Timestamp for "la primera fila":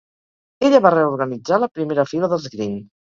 1.65-2.31